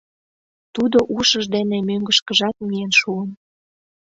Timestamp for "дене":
1.55-1.77